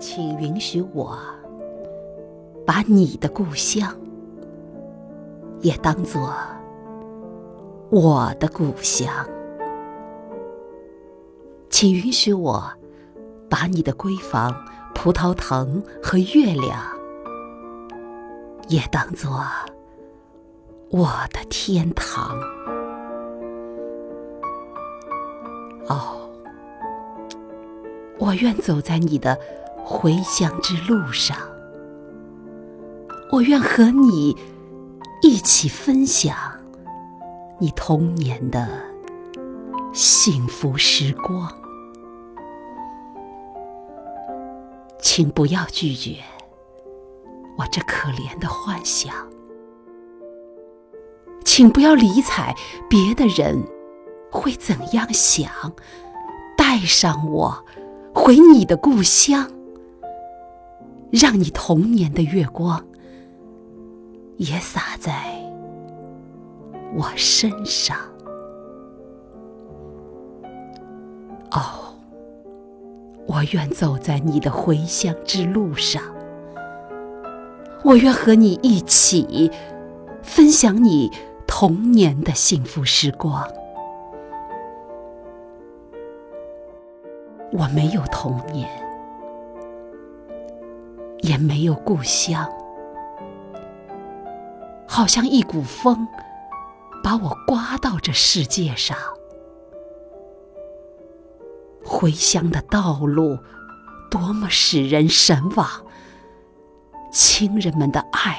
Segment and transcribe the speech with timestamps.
[0.00, 1.16] 请允许我
[2.66, 3.94] 把你的故乡
[5.60, 6.32] 也当作
[7.90, 9.12] 我的故乡，
[11.68, 12.64] 请允许我
[13.50, 14.54] 把你的闺房、
[14.94, 16.80] 葡萄藤和月亮
[18.68, 19.44] 也当作
[20.88, 22.38] 我的天堂。
[25.88, 26.30] 哦，
[28.18, 29.36] 我愿走在你的
[29.84, 31.36] 回乡之路上，
[33.32, 34.36] 我愿和你
[35.22, 36.36] 一起分享
[37.58, 38.68] 你童年的
[39.92, 41.52] 幸福时光。
[45.00, 46.16] 请不要拒绝
[47.58, 49.12] 我这可怜的幻想，
[51.44, 52.54] 请不要理睬
[52.88, 53.62] 别的人。
[54.32, 55.50] 会怎样想？
[56.56, 57.64] 带上我
[58.14, 59.50] 回你的故乡，
[61.10, 62.84] 让你童年的月光
[64.36, 65.12] 也洒在
[66.94, 67.96] 我身上。
[71.50, 71.94] 哦，
[73.26, 76.02] 我愿走在你的回乡之路上，
[77.82, 79.50] 我愿和你一起
[80.22, 81.10] 分享你
[81.46, 83.44] 童年的幸福时光。
[87.52, 88.70] 我没有童年，
[91.30, 92.52] 也没有故乡，
[94.88, 96.08] 好像一股风
[97.04, 98.96] 把我刮到这世界上。
[101.84, 103.38] 回乡的道路
[104.10, 105.68] 多么使人神往，
[107.12, 108.36] 亲人们的爱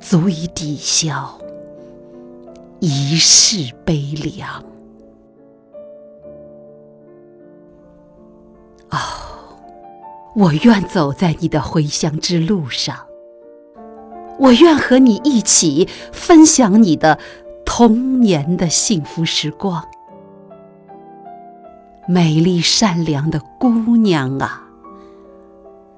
[0.00, 1.36] 足以抵消
[2.78, 4.62] 一世悲凉。
[10.36, 12.94] 我愿走在你的回乡之路上，
[14.38, 17.18] 我愿和你一起分享你的
[17.64, 19.82] 童年的幸福时光。
[22.06, 24.68] 美丽善良的姑娘啊，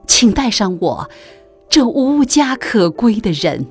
[0.06, 1.10] 请带上我
[1.68, 3.66] 这无家可归的人，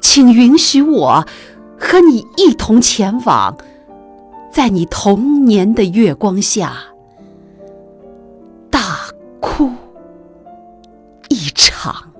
[0.00, 1.26] 请允许我
[1.78, 3.58] 和你一同前往，
[4.50, 6.89] 在你童年的月光下。
[9.40, 9.70] 哭
[11.28, 12.19] 一场。